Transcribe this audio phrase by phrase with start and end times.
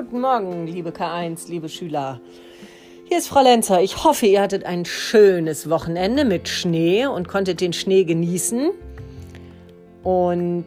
[0.00, 2.22] Guten Morgen, liebe K1, liebe Schüler.
[3.04, 3.82] Hier ist Frau Lenzer.
[3.82, 8.70] Ich hoffe, ihr hattet ein schönes Wochenende mit Schnee und konntet den Schnee genießen.
[10.02, 10.64] Und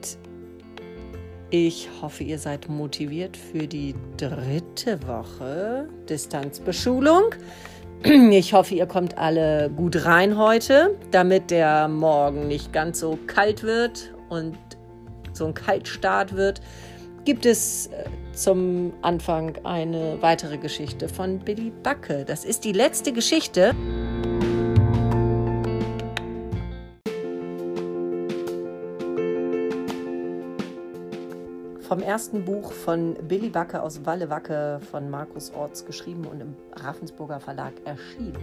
[1.49, 7.33] ich hoffe, ihr seid motiviert für die dritte Woche Distanzbeschulung.
[8.03, 13.63] Ich hoffe, ihr kommt alle gut rein heute, damit der Morgen nicht ganz so kalt
[13.63, 14.55] wird und
[15.31, 16.61] so ein Kaltstart wird.
[17.25, 22.25] Gibt es äh, zum Anfang eine weitere Geschichte von Billy Backe.
[22.25, 23.75] Das ist die letzte Geschichte.
[31.93, 37.39] vom ersten Buch von Billy Backe aus Wallewacke von Markus Orts geschrieben und im Ravensburger
[37.39, 38.39] Verlag erschienen.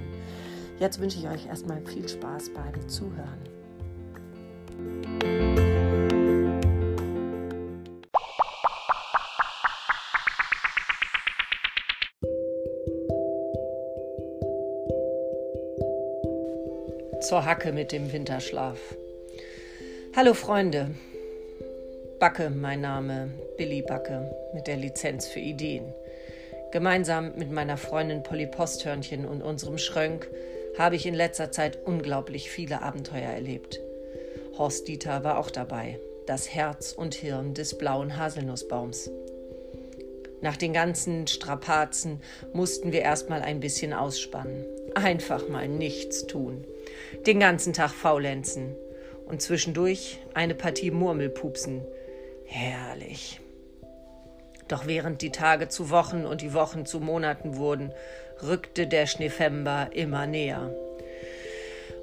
[0.78, 3.40] Jetzt wünsche ich euch erstmal viel Spaß beim Zuhören.
[17.30, 18.80] Zur Hacke mit dem Winterschlaf.
[20.16, 20.90] Hallo Freunde,
[22.18, 25.84] Backe, mein Name, Billy Backe, mit der Lizenz für Ideen.
[26.72, 30.28] Gemeinsam mit meiner Freundin Polly Posthörnchen und unserem Schrönk
[30.76, 33.78] habe ich in letzter Zeit unglaublich viele Abenteuer erlebt.
[34.58, 39.08] Horst Dieter war auch dabei, das Herz und Hirn des blauen Haselnussbaums.
[40.40, 42.22] Nach den ganzen Strapazen
[42.52, 44.64] mussten wir erstmal ein bisschen ausspannen.
[44.96, 46.64] Einfach mal nichts tun.
[47.26, 48.76] Den ganzen Tag faulenzen.
[49.26, 51.82] Und zwischendurch eine Partie Murmelpupsen,
[52.52, 53.40] Herrlich.
[54.66, 57.92] Doch während die Tage zu Wochen und die Wochen zu Monaten wurden,
[58.42, 60.74] rückte der Schneefember immer näher.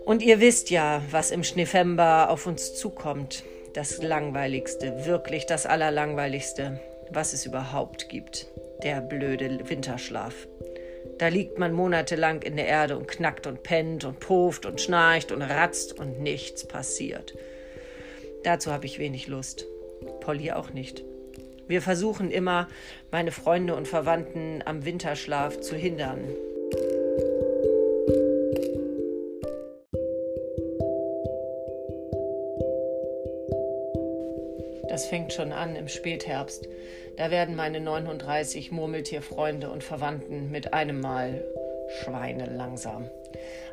[0.05, 3.43] Und ihr wisst ja, was im Schneefember auf uns zukommt.
[3.73, 8.47] Das Langweiligste, wirklich das Allerlangweiligste, was es überhaupt gibt.
[8.83, 10.47] Der blöde Winterschlaf.
[11.19, 15.31] Da liegt man monatelang in der Erde und knackt und pennt und puft und schnarcht
[15.31, 17.35] und ratzt und nichts passiert.
[18.43, 19.65] Dazu habe ich wenig Lust.
[20.21, 21.03] Polly auch nicht.
[21.67, 22.67] Wir versuchen immer,
[23.11, 26.19] meine Freunde und Verwandten am Winterschlaf zu hindern.
[34.87, 36.67] Das fängt schon an im Spätherbst.
[37.17, 41.43] Da werden meine 39 Murmeltierfreunde und Verwandten mit einem Mal
[41.99, 43.09] Schweine langsam.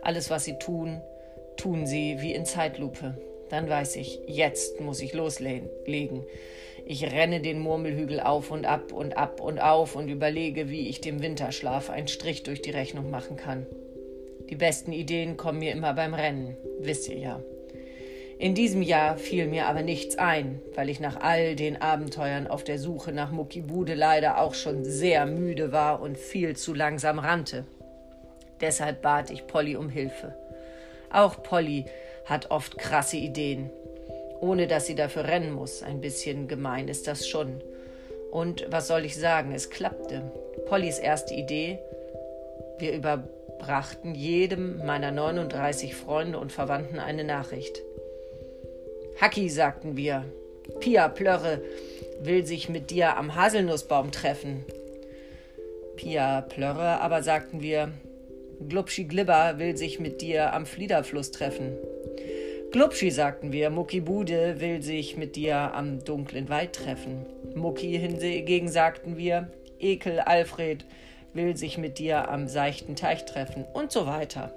[0.02, 1.02] Alles, was sie tun,
[1.56, 3.18] tun sie wie in Zeitlupe.
[3.50, 6.24] Dann weiß ich, jetzt muss ich loslegen.
[6.86, 11.02] Ich renne den Murmelhügel auf und ab und ab und auf und überlege, wie ich
[11.02, 13.66] dem Winterschlaf einen Strich durch die Rechnung machen kann.
[14.50, 17.42] Die besten Ideen kommen mir immer beim Rennen, wisst ihr ja.
[18.38, 22.64] In diesem Jahr fiel mir aber nichts ein, weil ich nach all den Abenteuern auf
[22.64, 27.64] der Suche nach Muckibude leider auch schon sehr müde war und viel zu langsam rannte.
[28.60, 30.34] Deshalb bat ich Polly um Hilfe.
[31.12, 31.86] Auch Polly
[32.24, 33.70] hat oft krasse Ideen,
[34.40, 35.82] ohne dass sie dafür rennen muss.
[35.82, 37.60] Ein bisschen gemein ist das schon.
[38.32, 40.32] Und was soll ich sagen, es klappte.
[40.66, 41.78] Pollys erste Idee,
[42.78, 47.80] wir überbrachten jedem meiner 39 Freunde und Verwandten eine Nachricht.
[49.20, 50.24] Hacki, sagten wir,
[50.80, 51.62] Pia Plörre
[52.20, 54.64] will sich mit dir am Haselnussbaum treffen.
[55.96, 57.92] Pia Plörre aber sagten wir,
[58.68, 61.76] Glubschi Glibber will sich mit dir am Fliederfluss treffen.
[62.72, 67.24] Glubschi, sagten wir, Mucki Bude will sich mit dir am dunklen Wald treffen.
[67.54, 69.48] Mucki hingegen sagten wir,
[69.78, 70.84] Ekel Alfred
[71.34, 74.52] will sich mit dir am seichten Teich treffen und so weiter.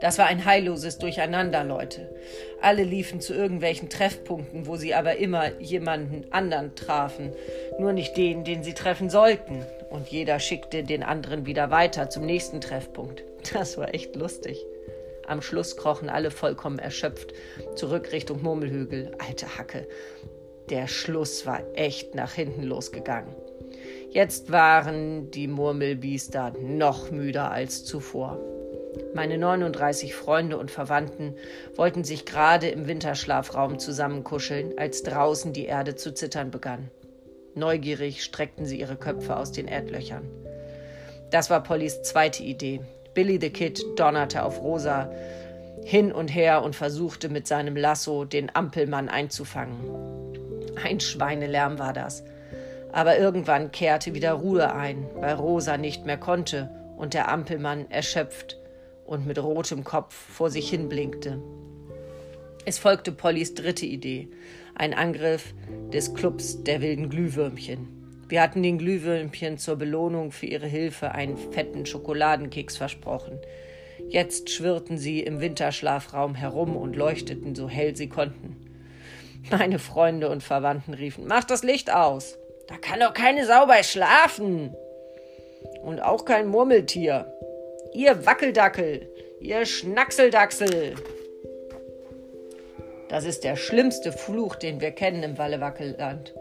[0.00, 2.14] Das war ein heilloses Durcheinander, Leute.
[2.60, 7.32] Alle liefen zu irgendwelchen Treffpunkten, wo sie aber immer jemanden anderen trafen,
[7.78, 9.64] nur nicht den, den sie treffen sollten.
[9.90, 13.24] Und jeder schickte den anderen wieder weiter zum nächsten Treffpunkt.
[13.52, 14.64] Das war echt lustig.
[15.26, 17.32] Am Schluss krochen alle vollkommen erschöpft
[17.74, 19.12] zurück Richtung Murmelhügel.
[19.18, 19.88] Alte Hacke.
[20.70, 23.34] Der Schluss war echt nach hinten losgegangen.
[24.10, 28.55] Jetzt waren die Murmelbiester noch müder als zuvor.
[29.14, 31.34] Meine 39 Freunde und Verwandten
[31.74, 36.90] wollten sich gerade im Winterschlafraum zusammenkuscheln, als draußen die Erde zu zittern begann.
[37.54, 40.28] Neugierig streckten sie ihre Köpfe aus den Erdlöchern.
[41.30, 42.80] Das war Pollys zweite Idee,
[43.14, 45.10] Billy the Kid donnerte auf Rosa
[45.82, 49.78] hin und her und versuchte mit seinem Lasso den Ampelmann einzufangen.
[50.84, 52.22] Ein Schweinelärm war das.
[52.92, 58.58] Aber irgendwann kehrte wieder Ruhe ein, weil Rosa nicht mehr konnte und der Ampelmann erschöpft
[59.06, 61.40] und mit rotem Kopf vor sich hin blinkte.
[62.64, 64.28] Es folgte Pollys dritte Idee,
[64.74, 65.54] ein Angriff
[65.92, 67.88] des Clubs der wilden Glühwürmchen.
[68.28, 73.38] Wir hatten den Glühwürmchen zur Belohnung für ihre Hilfe einen fetten Schokoladenkeks versprochen.
[74.08, 78.56] Jetzt schwirrten sie im Winterschlafraum herum und leuchteten so hell sie konnten.
[79.50, 82.36] Meine Freunde und Verwandten riefen: Mach das Licht aus!
[82.66, 84.74] Da kann doch keine Sau bei schlafen!
[85.82, 87.32] Und auch kein Murmeltier.
[87.96, 89.08] Ihr Wackeldackel,
[89.40, 90.96] ihr Schnackseldachsel.
[93.08, 96.34] Das ist der schlimmste Fluch, den wir kennen im Wallewackelland.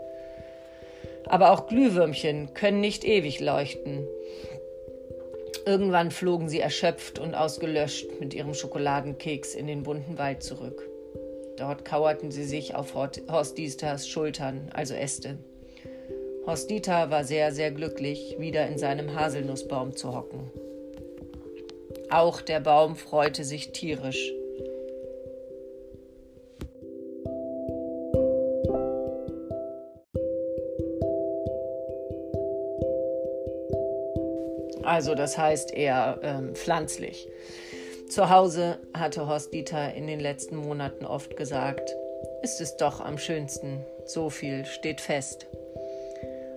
[1.28, 4.06] Aber auch Glühwürmchen können nicht ewig leuchten.
[5.66, 10.86] Irgendwann flogen sie erschöpft und ausgelöscht mit ihrem Schokoladenkeks in den bunten Wald zurück.
[11.56, 15.38] Dort kauerten sie sich auf Horst Dieters Schultern, also Äste.
[16.46, 20.51] Horst Dieter war sehr, sehr glücklich, wieder in seinem Haselnussbaum zu hocken.
[22.15, 24.31] Auch der Baum freute sich tierisch.
[34.85, 37.27] Also das heißt eher ähm, pflanzlich.
[38.09, 41.94] Zu Hause hatte Horst Dieter in den letzten Monaten oft gesagt,
[42.44, 45.47] ist es doch am schönsten, so viel steht fest.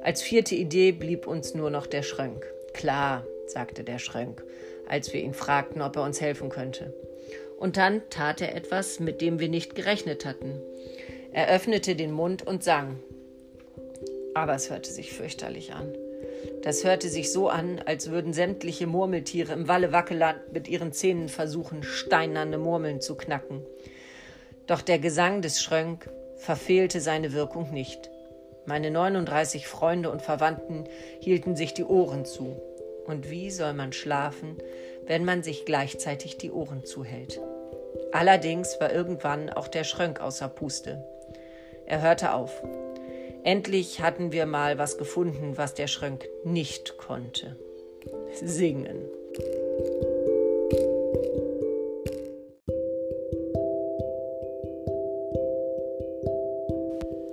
[0.04, 2.46] Als vierte Idee blieb uns nur noch der Schrönk.
[2.74, 4.44] Klar, sagte der Schrönk,
[4.88, 6.92] als wir ihn fragten, ob er uns helfen könnte.
[7.58, 10.60] Und dann tat er etwas, mit dem wir nicht gerechnet hatten.
[11.32, 12.98] Er öffnete den Mund und sang.
[14.34, 15.92] Aber es hörte sich fürchterlich an.
[16.62, 21.82] Das hörte sich so an, als würden sämtliche Murmeltiere im Wallewackeland mit ihren Zähnen versuchen,
[21.82, 23.62] steinerne Murmeln zu knacken.
[24.66, 28.10] Doch der Gesang des Schrönk verfehlte seine Wirkung nicht.
[28.66, 30.84] Meine 39 Freunde und Verwandten
[31.20, 32.60] hielten sich die Ohren zu.
[33.08, 34.58] Und wie soll man schlafen,
[35.06, 37.40] wenn man sich gleichzeitig die Ohren zuhält?
[38.12, 41.02] Allerdings war irgendwann auch der Schrönk außer Puste.
[41.86, 42.62] Er hörte auf.
[43.44, 47.56] Endlich hatten wir mal was gefunden, was der Schrönk nicht konnte.
[48.34, 48.98] Singen.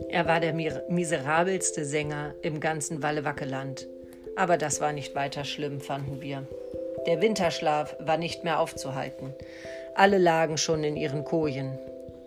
[0.10, 3.90] Er war der miserabelste Sänger im ganzen Wallewackeland.
[4.36, 6.48] Aber das war nicht weiter schlimm, fanden wir.
[7.08, 9.34] Der Winterschlaf war nicht mehr aufzuhalten.
[9.96, 11.78] Alle lagen schon in ihren Kojen.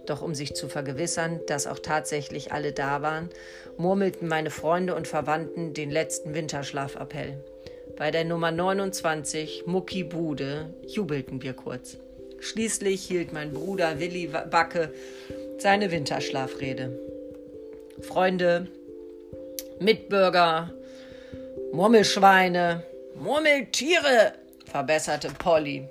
[0.06, 3.28] Doch um sich zu vergewissern, dass auch tatsächlich alle da waren,
[3.76, 7.36] murmelten meine Freunde und Verwandten den letzten Winterschlafappell.
[7.96, 11.98] Bei der Nummer 29, Mucki Bude, jubelten wir kurz.
[12.38, 14.94] Schließlich hielt mein Bruder Willi Backe
[15.58, 16.98] seine Winterschlafrede.
[18.00, 18.68] Freunde,
[19.80, 20.72] Mitbürger,
[21.72, 22.82] Murmelschweine,
[23.14, 24.32] Murmeltiere,
[24.64, 25.86] verbesserte Polly.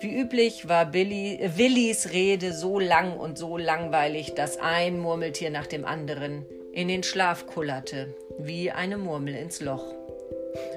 [0.00, 5.50] Wie üblich war Billy, äh, Willis Rede so lang und so langweilig, dass ein Murmeltier
[5.50, 9.92] nach dem anderen in den Schlaf kullerte, wie eine Murmel ins Loch.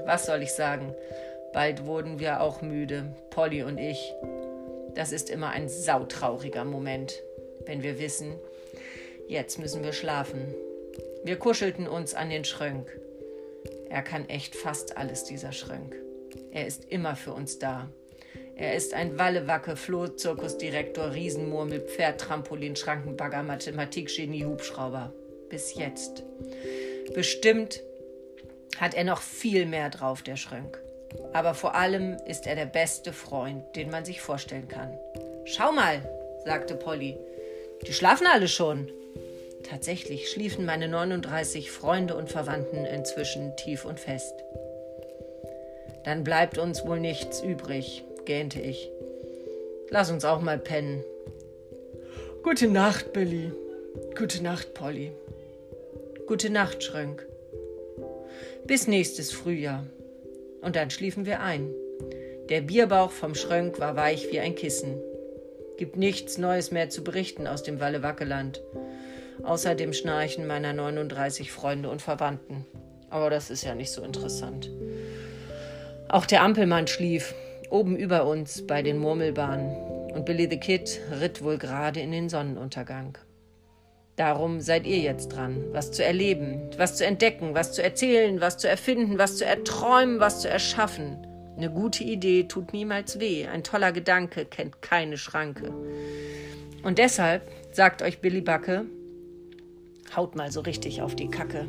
[0.05, 0.95] Was soll ich sagen?
[1.53, 4.13] Bald wurden wir auch müde, Polly und ich.
[4.95, 7.21] Das ist immer ein sautrauriger Moment,
[7.65, 8.33] wenn wir wissen,
[9.27, 10.55] jetzt müssen wir schlafen.
[11.23, 12.87] Wir kuschelten uns an den Schrönk.
[13.89, 15.95] Er kann echt fast alles, dieser Schrönk.
[16.51, 17.89] Er ist immer für uns da.
[18.55, 25.13] Er ist ein Wallewacke, Floh, Zirkusdirektor, Riesenmurmel, Pferd, Trampolin, Schrankenbagger, Mathematikgenie, Hubschrauber.
[25.49, 26.23] Bis jetzt.
[27.13, 27.81] Bestimmt
[28.77, 30.81] hat er noch viel mehr drauf, der Schrönk.
[31.33, 34.97] Aber vor allem ist er der beste Freund, den man sich vorstellen kann.
[35.45, 36.01] Schau mal,
[36.43, 37.17] sagte Polly.
[37.85, 38.91] Die schlafen alle schon.
[39.63, 44.33] Tatsächlich schliefen meine 39 Freunde und Verwandten inzwischen tief und fest.
[46.03, 48.89] Dann bleibt uns wohl nichts übrig, gähnte ich.
[49.89, 51.03] Lass uns auch mal pennen.
[52.43, 53.51] Gute Nacht, Billy.
[54.17, 55.11] Gute Nacht, Polly.
[56.27, 57.25] Gute Nacht, Schrönk.
[58.65, 59.85] Bis nächstes Frühjahr.
[60.61, 61.73] Und dann schliefen wir ein.
[62.49, 65.01] Der Bierbauch vom Schrönk war weich wie ein Kissen.
[65.77, 68.61] Gibt nichts Neues mehr zu berichten aus dem Wallewackeland.
[69.43, 72.65] Außer dem Schnarchen meiner 39 Freunde und Verwandten.
[73.09, 74.69] Aber das ist ja nicht so interessant.
[76.09, 77.33] Auch der Ampelmann schlief
[77.69, 79.75] oben über uns bei den Murmelbahnen,
[80.13, 83.17] und Billy the Kid ritt wohl gerade in den Sonnenuntergang.
[84.15, 88.57] Darum seid ihr jetzt dran, was zu erleben, was zu entdecken, was zu erzählen, was
[88.57, 91.27] zu erfinden, was zu erträumen, was zu erschaffen.
[91.55, 95.71] Eine gute Idee tut niemals weh, ein toller Gedanke kennt keine Schranke.
[96.81, 98.85] Und deshalb sagt euch Billy Backe,
[100.15, 101.65] haut mal so richtig auf die Kacke.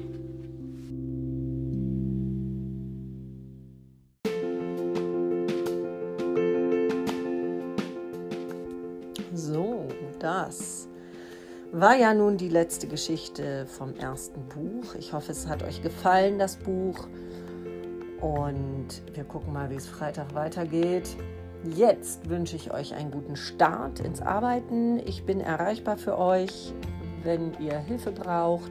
[11.81, 14.95] war ja nun die letzte Geschichte vom ersten Buch.
[14.99, 17.07] Ich hoffe, es hat euch gefallen, das Buch.
[18.21, 21.17] Und wir gucken mal, wie es Freitag weitergeht.
[21.77, 24.99] Jetzt wünsche ich euch einen guten Start ins Arbeiten.
[25.07, 26.73] Ich bin erreichbar für euch,
[27.29, 28.71] wenn ihr Hilfe braucht.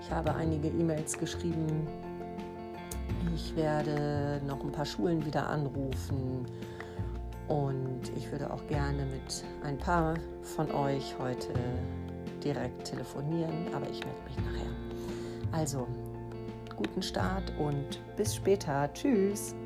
[0.00, 1.88] Ich habe einige E-Mails geschrieben.
[3.34, 6.46] Ich werde noch ein paar Schulen wieder anrufen.
[7.48, 11.52] Und ich würde auch gerne mit ein paar von euch heute
[12.44, 14.70] direkt telefonieren, aber ich melde mich nachher.
[15.50, 15.88] Also,
[16.76, 18.88] guten Start und bis später.
[18.94, 19.56] Tschüss.